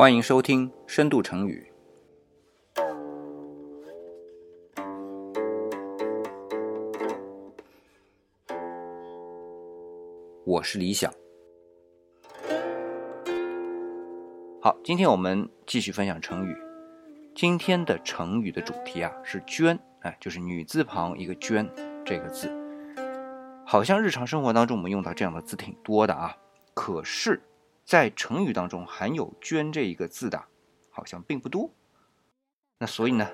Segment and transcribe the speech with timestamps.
[0.00, 1.70] 欢迎收听《深度成语》。
[10.46, 11.12] 我是李想。
[14.62, 16.56] 好，今天我们继续分享成语。
[17.34, 21.70] 今天的成语的主题啊是“捐”，哎，就是女字旁一个“捐”
[22.06, 22.50] 这个字。
[23.66, 26.34] 好像日常生活当中我们用到这样的字挺多的啊，
[26.72, 27.42] 可是。
[27.90, 30.44] 在成语当中含有“捐”这一个字的，
[30.90, 31.68] 好像并不多。
[32.78, 33.28] 那所以呢，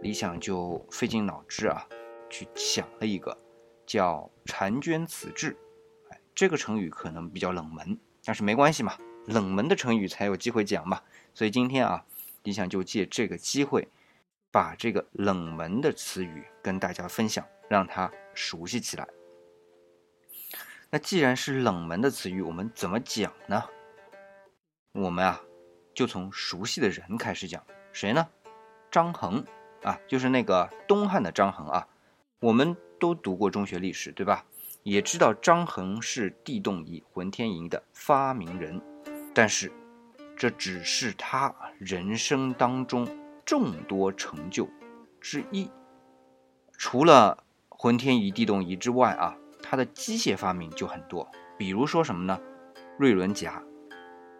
[0.00, 1.86] 李想就费尽脑汁啊，
[2.30, 3.36] 去想了一个
[3.84, 5.54] 叫“婵娟此志”。
[6.08, 11.02] 哎，这个成语可能比较冷门，但是没关系嘛，冷门的成语才有机会讲嘛。
[11.34, 12.02] 所以今天啊，
[12.44, 13.86] 李想就借这个机会，
[14.50, 19.06] 把这个冷门的词语跟大家分享，让它熟悉起来。
[20.96, 23.62] 那既然是冷门的词语，我们怎么讲呢？
[24.92, 25.38] 我们啊，
[25.92, 27.62] 就从熟悉的人开始讲。
[27.92, 28.26] 谁呢？
[28.90, 29.44] 张衡
[29.82, 31.86] 啊，就是那个东汉的张衡啊。
[32.40, 34.46] 我们都读过中学历史，对吧？
[34.84, 38.80] 也知道张衡是地动仪、浑天仪的发明人。
[39.34, 39.70] 但是，
[40.34, 43.06] 这只是他人生当中
[43.44, 44.66] 众多成就
[45.20, 45.70] 之一。
[46.78, 49.36] 除了浑天仪、地动仪之外啊。
[49.68, 51.28] 它的机械发明就很多，
[51.58, 52.40] 比如说什么呢？
[52.98, 53.60] 瑞轮夹，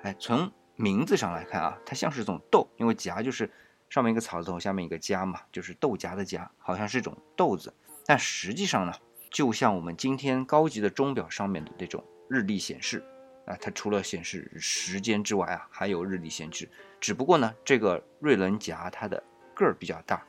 [0.03, 3.51] 哎，从名字上来看啊，它像是一种豆，因为夹就是
[3.91, 7.75] 上面一个草字头，下面一个夹嘛，就是豆荚的荚，好像是一种豆子。
[8.07, 8.93] 但实际上呢，
[9.31, 13.05] 就像我们今天高级的钟表上面的那种日历显示
[13.47, 16.69] 啊，它除了显示时间之外啊，还有日历显示。
[17.01, 19.23] 只不过呢，这个瑞轮夹它的
[19.55, 20.25] 个儿比较大。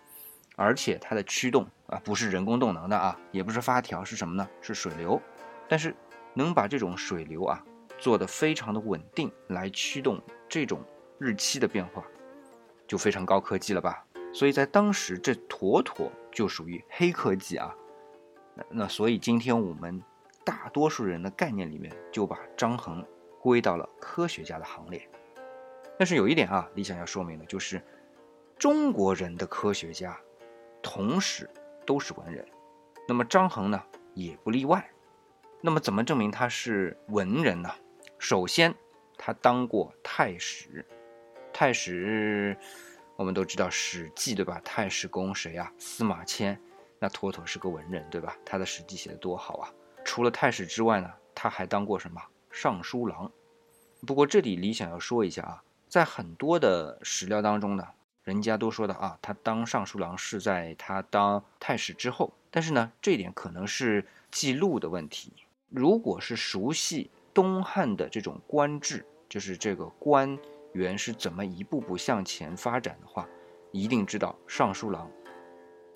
[0.57, 4.49] 而且它的驱动啊，不是人工动能的啊，也不是发条，是什么呢？
[4.59, 5.21] 是水流。
[5.69, 5.95] 但是
[6.33, 7.63] 能把这种水流啊
[7.99, 10.19] 做得非常的稳定，来驱动
[10.49, 10.83] 这种
[11.19, 12.03] 日期的变化，
[12.87, 14.03] 就非常高科技了吧？
[14.33, 17.71] 所以在当时，这妥妥就属于黑科技啊。
[18.55, 20.01] 那那所以今天我们
[20.43, 23.05] 大多数人的概念里面，就把张衡
[23.39, 25.07] 归到了科学家的行列。
[25.99, 27.79] 但是有一点啊，李想要说明的就是，
[28.57, 30.19] 中国人的科学家。
[30.89, 31.49] 同时
[31.85, 32.47] 都是文人，
[33.09, 33.83] 那么张衡呢
[34.13, 34.89] 也不例外。
[35.59, 37.69] 那么怎么证明他是文人呢？
[38.17, 38.73] 首先，
[39.17, 40.85] 他当过太史。
[41.51, 42.57] 太史
[43.17, 44.61] 我们都知道《史记》对吧？
[44.63, 45.69] 太史公谁啊？
[45.77, 46.57] 司马迁，
[46.99, 48.37] 那妥妥是个文人对吧？
[48.45, 49.69] 他的《史记》写的多好啊！
[50.05, 52.21] 除了太史之外呢，他还当过什么？
[52.49, 53.29] 尚书郎。
[54.05, 57.85] 不过这里李想要说一下啊，在很多的史料当中呢。
[58.27, 65.31] 人家都说的啊，他当尚书郎是在他当太史之后，但是呢，这点可能是记录的问题。
[65.69, 70.37] 如果是熟悉东汉的这种官制，就是这个官
[70.73, 73.25] 员是怎么一步步向前发展的话，
[73.71, 75.09] 一定知道尚书郎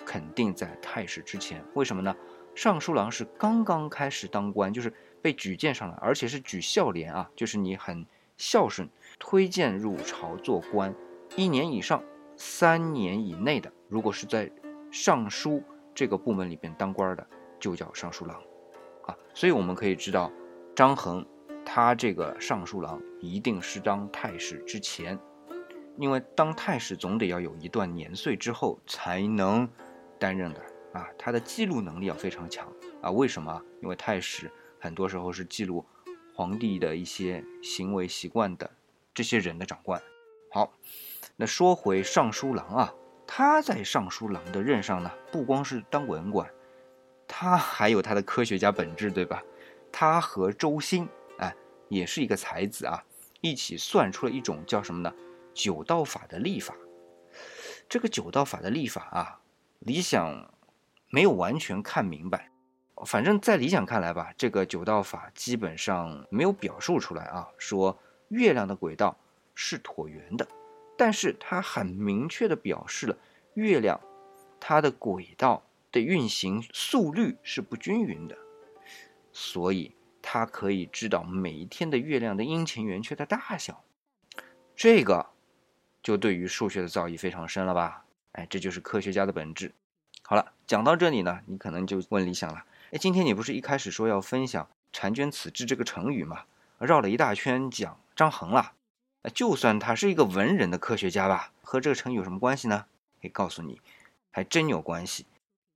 [0.05, 1.61] 肯定在太史之前。
[1.73, 2.15] 为什么呢？
[2.55, 8.05] 尚书郎是刚刚开始当官，就是被举荐上来，而且是举孝廉啊，就是你很
[8.37, 8.87] 孝顺，
[9.19, 10.95] 推荐入朝做官，
[11.35, 12.01] 一年以上。
[12.43, 14.51] 三年以内的，如果是在
[14.91, 15.61] 尚书
[15.93, 17.27] 这个部门里边当官的，
[17.59, 18.35] 就叫尚书郎，
[19.03, 20.31] 啊，所以我们可以知道，
[20.75, 21.23] 张衡
[21.63, 25.19] 他这个尚书郎一定是当太史之前，
[25.99, 29.69] 因为当太史总得要有一段年岁之后才能
[30.17, 30.59] 担任的
[30.93, 32.67] 啊，他的记录能力要非常强
[33.03, 33.11] 啊。
[33.11, 33.61] 为什么？
[33.83, 34.49] 因为太史
[34.79, 35.85] 很多时候是记录
[36.33, 38.67] 皇帝的一些行为习惯的
[39.13, 40.01] 这些人的长官。
[40.51, 40.73] 好。
[41.41, 42.93] 那说回尚书郎啊，
[43.25, 46.47] 他在尚书郎的任上呢，不光是当文官，
[47.27, 49.41] 他还有他的科学家本质，对吧？
[49.91, 51.09] 他和周兴，
[51.39, 51.51] 哎，
[51.89, 53.03] 也是一个才子啊，
[53.41, 55.11] 一起算出了一种叫什么呢？
[55.51, 56.75] 九道法的历法。
[57.89, 59.41] 这个九道法的历法啊，
[59.79, 60.53] 理想
[61.09, 62.51] 没有完全看明白，
[63.07, 69.17] 反正在理想看来吧，这个九道法基本上没有表述出来啊，说月亮的轨道
[69.55, 70.47] 是椭圆的。
[71.01, 73.17] 但是它很明确的表示了
[73.55, 73.99] 月亮
[74.59, 78.37] 它的轨道的运行速率是不均匀的，
[79.31, 83.83] 所以它可以知道每一天的月亮的阴晴圆缺的大小，
[84.75, 85.31] 这个
[86.03, 88.05] 就对于数学的造诣非常深了吧？
[88.33, 89.73] 哎，这就是科学家的本质。
[90.21, 96.43] 好了，讲到这里呢，你可能就问李想了，哎，今天你不是一开始说要分享“婵娟此志”这个成语吗？
[96.77, 98.73] 绕了一大圈讲张衡了。
[99.23, 102.85] 那就算他是一个文人的科学家吧，和这个成语有什么关系呢？
[103.21, 103.79] 可以告诉你，
[104.31, 105.25] 还真有关系。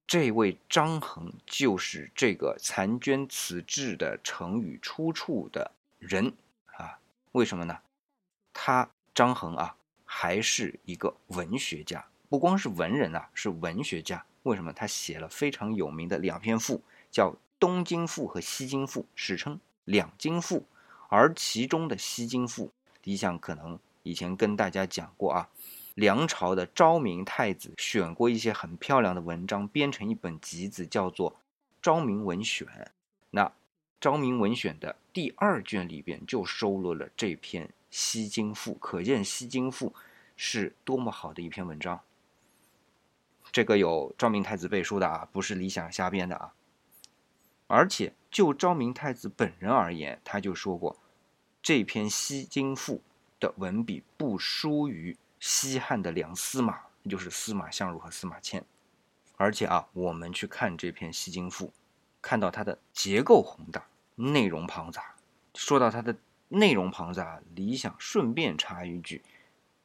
[0.07, 6.33] 这位张衡就是这个“残娟此志”的成语出处的人
[6.77, 6.99] 啊。
[7.31, 7.79] 为什么呢？
[8.53, 9.75] 他张衡啊，
[10.05, 14.23] 还是一个文学家，不光是文人啊，是文学家。
[14.43, 14.71] 为什么？
[14.71, 16.81] 他写了非常有名的两篇赋，
[17.11, 20.65] 叫《东京赋》和《西京赋》，史称两京赋。
[21.09, 22.67] 而其中的《西京赋》，
[23.05, 25.49] 李想可能以前跟大家讲过啊，
[25.93, 31.31] 梁朝的昭明太子选过一些很漂亮的文章，编成一本集子，叫做
[31.81, 32.67] 《昭明文选》。
[33.29, 33.45] 那
[34.01, 39.89] 《昭明文选》的第二卷里边就收录了这篇《西京赋》，可见《西京赋》
[40.35, 42.01] 是多么好的一篇文章。
[43.51, 46.53] 这个有昭明太子背书的啊，不是李想瞎编的啊。
[47.67, 50.97] 而且就昭明太子本人而言，他就说过。
[51.65, 52.97] 这篇《西京赋》
[53.39, 58.63] 的文笔不输于西汉的梁司马，就是司马相如和司马迁。
[59.35, 61.65] 而且啊，我们去看这篇《西京赋》，
[62.21, 65.15] 看到它的结构宏大，内容庞杂。
[65.55, 66.15] 说到它的
[66.49, 69.23] 内容庞杂，李想顺便插一句：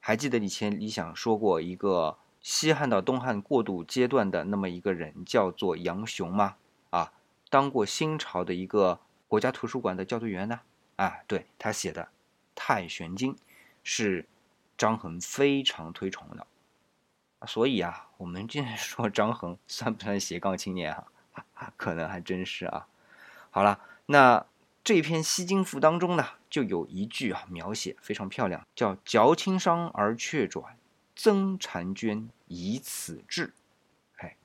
[0.01, 6.57] 还记得以前李想说过一个西汉到东汉过渡阶段的那么一个人，叫做杨雄吗？
[6.91, 7.15] 啊，
[7.49, 10.61] 当过新朝的一个国家图书馆的校对员呢。
[11.05, 12.03] 啊对他写的
[12.55, 13.35] 《太玄经》，
[13.83, 14.27] 是
[14.77, 16.47] 张衡非常推崇的，
[17.47, 21.07] 所以啊，我们今天说张衡算不算斜杠青年啊？
[21.79, 22.87] 可能还真是啊。
[23.51, 24.47] 好了，那
[24.85, 30.77] 这篇《西京赋》当中呢，就有一句啊，描写非常漂亮，叫“嚼轻伤而却转，
[31.17, 33.55] 增婵娟以此志”。
[34.19, 34.37] 哎，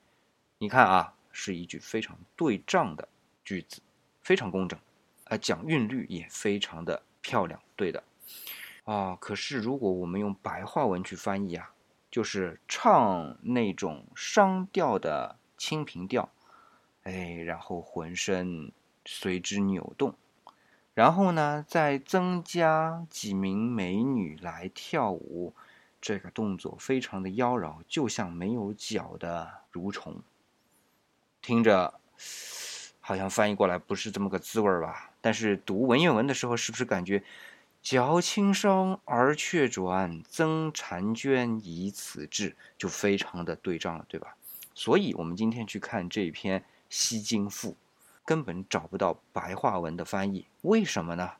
[0.60, 3.10] 你看啊，是一句非常对仗的
[3.44, 3.82] 句子，
[4.22, 4.80] 非常工整。
[5.26, 8.04] 啊，讲韵律也非常的漂亮，对的，
[8.84, 11.72] 啊，可是如果我们用白话文去翻译啊，
[12.12, 16.30] 就是唱那种商调的清平调，
[17.02, 18.72] 哎，然后浑身
[19.04, 20.14] 随之扭动，
[20.94, 25.56] 然后呢，再增加几名美女来跳舞，
[26.00, 30.22] 这个动作非常的妖娆，就像没有脚的蠕虫，
[31.42, 32.00] 听着。
[33.08, 35.12] 好像翻译过来不是这么个滋味儿吧？
[35.26, 37.24] 但是读文言文的时候，是不是感觉
[37.82, 44.36] “嚼轻伤而却转，增婵娟以此志”就非常的对仗了，对吧？
[44.76, 46.60] 所以，我们今天去看这篇
[46.92, 47.72] 《西京赋》，
[48.24, 51.32] 根本找不到白话文的翻译，为什么呢？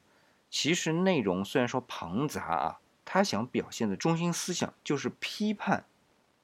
[0.50, 5.86] 其实内容虽然说庞杂啊，他想表现的中心思想就是批判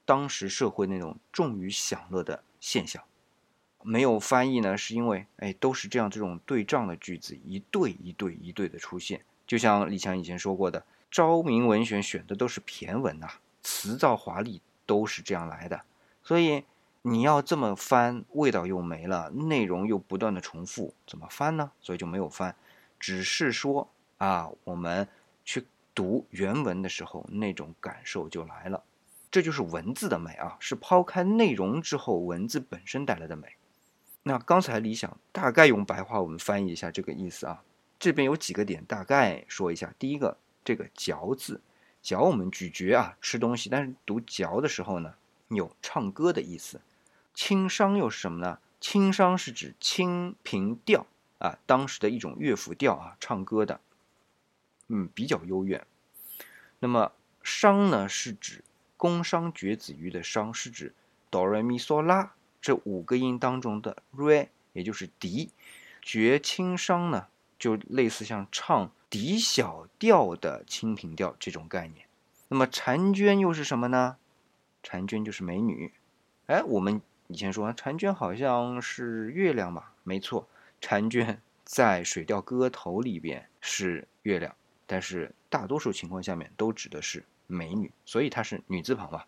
[0.06, 3.04] 当时社会那种重于享乐的现象。
[3.84, 9.22] 没有翻译呢，是因为哎，都是这样这种对仗的句子，一对一对一对的出现。
[9.46, 10.80] 就像李强以前说过的，
[11.10, 13.28] 《昭明文选》选的都是骈文呐，
[13.62, 15.82] 词藻华丽，都是这样来的。
[16.24, 16.64] 所以
[17.02, 21.72] 你要这么翻，味道又没了，内容又不断的重复，怎么翻呢？
[21.82, 22.56] 所以就没有翻，
[23.00, 25.08] 只是说啊，我们
[25.44, 28.84] 去读原文的时候，那种感受就来了。
[29.30, 33.48] 这就是文字的美啊，是抛开内容之后，文字本身带来的美。
[34.24, 37.64] 那刚才李想大概用白话文翻译一下这个意思啊，
[37.98, 39.94] 这边有几个点大概说一下。
[39.98, 41.60] 第一个，这个“嚼”字，
[42.04, 45.16] 嚼我们咀嚼啊，吃东西，但是读“嚼”的时候呢，
[45.48, 46.82] 有唱歌的意思。
[47.34, 48.60] 清商又是什么呢？
[48.80, 51.08] 清商是指清平调
[51.40, 53.80] 啊，当时的一种乐府调啊，唱歌的，
[54.88, 55.88] 嗯，比较悠远。
[56.80, 57.12] 那么
[57.42, 58.64] 商呢，是指
[58.98, 60.94] 宫商角子鱼的商，是指
[61.32, 62.34] 哆来咪嗦拉。
[62.62, 65.50] 这五个音当中的 re，也就是笛，
[66.02, 67.28] 绝清商呢，
[67.58, 72.06] 就类似像唱笛小调的清平调这种概念。
[72.50, 74.18] 那么婵娟又是什么呢？
[74.84, 75.94] 婵娟就是美女。
[76.46, 80.48] 哎，我们以前说婵娟好像是月亮嘛，没错，
[80.82, 89.24] 婵娟在《水调歌头》里边是月亮，但是大多数情况下面都指的是美女，所以它是女字旁嘛。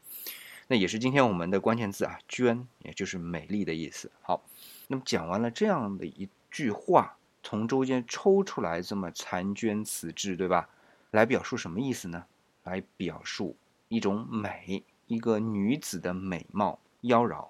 [0.67, 4.09] 那也是今天我们的关键字啊，娟，也就是美丽的意思。
[4.21, 4.43] 好，
[4.87, 10.69] 那么讲完了这样的一句话，从中间抽出来这么婵娟此志，对吧？
[11.11, 12.25] 来表述什么意思呢？
[12.63, 13.55] 来表述
[13.89, 17.49] 一种美，一个女子的美貌妖娆。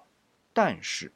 [0.52, 1.12] 但是，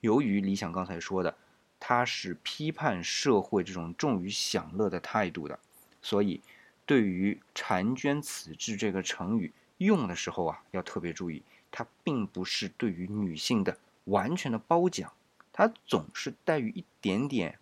[0.00, 1.36] 由于李想刚才说的，
[1.80, 5.58] 他是批判社会这种重于享乐的态度的，
[6.00, 6.40] 所以
[6.86, 9.52] 对于婵娟此志这个成语。
[9.84, 15.12] 用的时候啊，要特别注意，它并不是对于女性的完全的褒奖，
[15.52, 17.58] 它总是带于一点点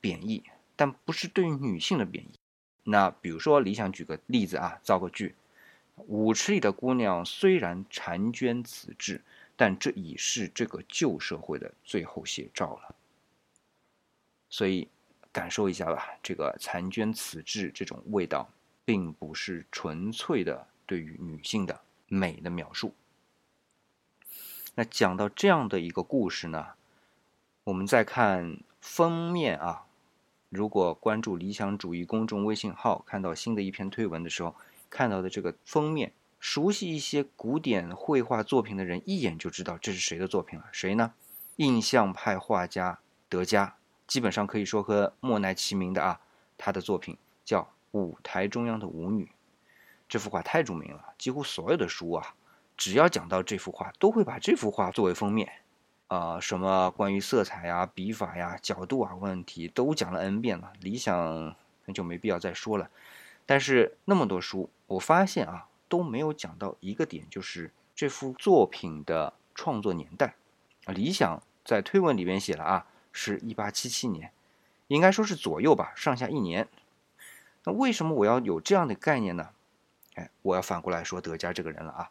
[0.00, 0.42] 贬义，
[0.76, 2.38] 但不是对于女性的贬义。
[2.84, 5.34] 那比如说，李想举个例子啊，造个句：
[5.96, 9.20] 舞池里的姑娘虽然婵娟此志，
[9.56, 12.94] 但这已是这个旧社会的最后写照了。
[14.48, 14.88] 所以，
[15.30, 18.48] 感受一下吧，这个婵娟此志这种味道。
[18.82, 22.92] 并不是纯粹的对于女性的美的描述。
[24.74, 26.70] 那讲到这样的一个故事呢，
[27.62, 29.86] 我们再看封面啊。
[30.48, 34.56] 如果关注理想主义公众微信号，看到新的一篇推文的时候，
[34.88, 40.68] 看到的这个封面，熟悉一些古典绘画作品的人一眼就知道这是谁的作品了。
[40.72, 41.14] 谁呢？
[41.54, 43.76] 印象派画家德加，
[44.08, 46.20] 基本上可以说和莫奈齐名的啊。
[46.58, 49.26] 他的作品叫《舞台中央的舞女》，
[50.10, 52.34] 这幅画太著名了，几乎所有的书啊，
[52.76, 55.48] 只要讲到这幅画，都会把这幅画作为封面。
[56.08, 62.90] 啊，什么关于色彩呀、笔法呀、角度啊问题都讲了 N 遍了，理想那就没必要再说了。
[63.46, 70.34] 但是那么多书，我发现啊都没有讲到一个点，就是这幅作品的创作年代。
[70.86, 74.32] 啊，理想在推文里边写了啊，是一八七七年，
[74.88, 76.66] 应该说是左右吧，上下一年。
[77.62, 79.50] 那为什么我要有这样的概念呢？
[80.20, 82.10] 哎，我要反过来说德加这个人了啊。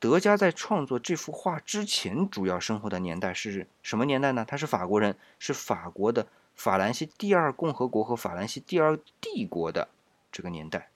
[0.00, 4.44] 德加在创作这幅画之前，主要生活的年代是什么年代呢？
[4.44, 9.88] 他是法国人，是法国的法兰西第二共和国和法兰西第二帝国的
[10.32, 10.90] 这个年代。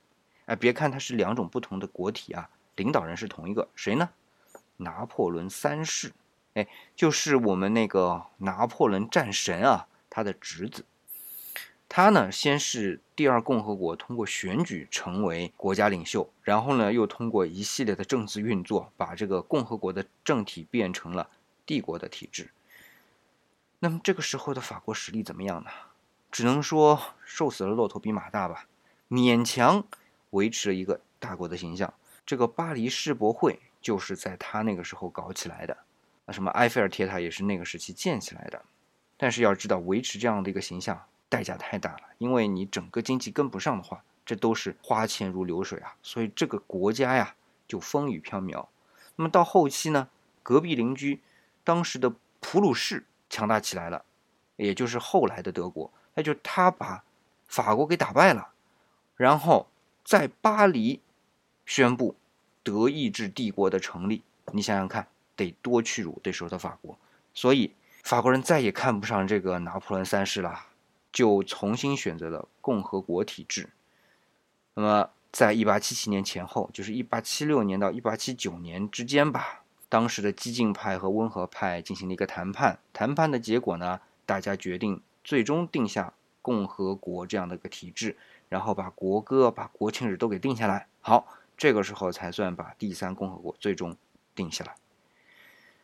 [0.46, 4.10] 哎，别看他是两种不同的国体啊，领导人是同一个，谁呢？
[4.78, 6.12] 拿破仑三世，
[6.54, 6.66] 哎，
[6.96, 10.84] 就是我们那个拿破仑战神啊，他的侄子。
[11.92, 21.28] 他呢，先是第二共和国通过选举成为国家领袖，然后呢，又通过一系列的政治运作，把这个共和国的政体变成了
[21.66, 22.52] 帝国的体制。
[23.80, 25.70] 那么这个时候的法国实力怎么样呢？
[26.30, 28.68] 只能说瘦死了骆驼比马大吧，
[29.08, 29.84] 勉强
[30.30, 31.92] 维持了一个大国的形象。
[32.24, 35.76] 这个巴黎世博会就是在他那个时候搞起来的，
[36.24, 38.62] 那什么埃菲尔铁塔也是那个时期建起来的。
[39.16, 41.02] 但是要知道，维持这样的一个形象。
[41.30, 47.34] 代价太大了，因为你整个经济跟不上的话，这都是花钱如流水啊，所以这个国家呀
[47.66, 48.66] 就风雨飘渺。
[49.16, 50.08] 那么到后期呢，
[50.42, 51.20] 隔壁邻居
[51.64, 54.04] 当时的普鲁士强大起来了，
[54.56, 57.04] 也就是后来的德国，那就他把
[57.46, 58.48] 法国给打败了，
[59.16, 59.68] 然后
[60.04, 61.00] 在巴黎
[61.64, 62.16] 宣布
[62.62, 64.22] 德意志帝国的成立。
[64.52, 65.06] 你想想看，
[65.36, 66.98] 得多屈辱对手的法国，
[67.32, 67.72] 所以
[68.02, 70.66] 法国人再也看不上这个拿破仑三世了。
[71.12, 73.70] 就重新选择了共和国体制。
[74.74, 82.78] 那么，在一八七七年前后，就是一八七六年到一八七九年之间吧，当时的激进派和温和派进行了一个谈判。
[82.92, 88.16] 谈判的结果呢，大家决定最终定下共和国这样的一个体制，
[88.48, 90.86] 然后把国歌、把国庆日都给定下来。
[91.00, 91.26] 好，
[91.56, 93.96] 这个时候才算把第三共和国最终
[94.34, 94.74] 定下来。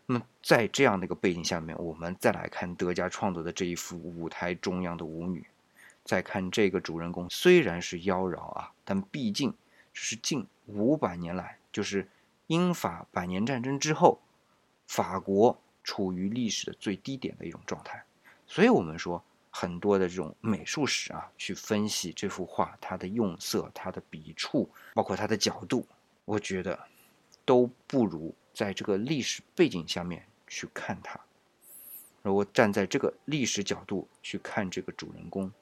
[0.08, 5.44] 那么，在这样的一个背景下面，我们再来看德加创作的这一幅舞台中央的舞女，
[6.04, 9.52] 再看这个主人公，虽然是妖娆啊，但毕竟
[9.92, 12.08] 这是近五百年来，就是
[12.46, 14.20] 英法百年战争之后，
[14.86, 18.04] 法国处于历史的最低点的一种状态。
[18.46, 19.20] 所以，我们说
[19.50, 25.84] 很多的这种美术史啊，去分析这幅画，它的用色、它的笔触，包括它的角度，
[26.24, 26.78] 我觉得
[27.44, 28.32] 都不如。
[28.56, 31.20] 在这个历史背景下面去看它，
[32.22, 35.52] 如果站在这个历史角度去看这个主人公，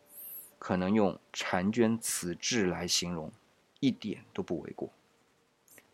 [0.60, 3.32] 可能用婵娟此志来形容，
[3.80, 4.92] 一点都不为过。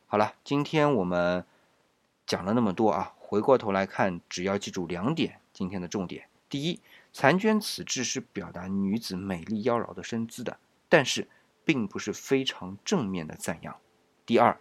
[0.09, 1.43] 好了，今天我们
[2.27, 6.81] 讲了那么多啊，回过头来看，只要记住两点，今天的重点：第一，
[7.15, 10.59] 婵娟此志是表达女子美丽妖娆的身姿的，
[10.91, 11.27] 但是
[11.65, 13.77] 并不是非常正面的赞扬；
[14.27, 14.61] 第二。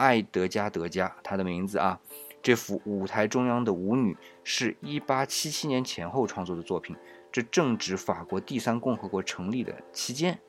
[0.00, 2.00] 爱德加·德加，他的名字啊，
[2.40, 6.96] 这幅舞台中央的舞女是一八七七年前后创作的作品，
[7.30, 10.40] 这正值法国第三共和国成立的期间，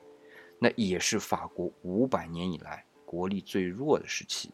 [0.58, 4.50] 那也是法国五百年以来国力最弱的时期。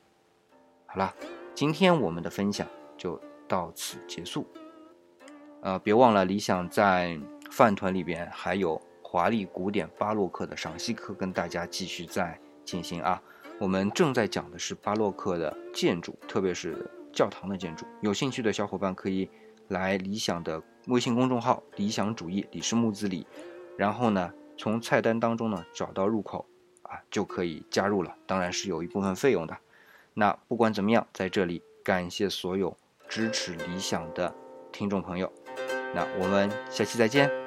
[0.86, 1.14] 好了，
[1.54, 4.44] 今天我们的分享就到此结束。
[5.60, 7.16] 呃，别忘了理想在
[7.52, 13.22] 饭团里边还有华丽古典巴洛克的赏析课跟大家继续在进行啊。
[13.60, 17.84] 我们正在讲的是巴洛克的建筑，特别是教堂的建筑。
[18.00, 19.28] 有兴趣的小伙伴可以
[19.68, 23.26] 来理想的微信公众号“理想主义李氏木子李”，
[23.76, 26.46] 然后呢，从菜单当中呢找到入口，
[26.82, 28.14] 啊，就可以加入了。
[28.26, 29.56] 当然是有一部分费用的。
[30.14, 32.76] 那不管怎么样，在这里感谢所有
[33.08, 34.32] 支持理想的
[34.70, 35.32] 听众朋友。
[35.94, 37.37] 那我们下期再见。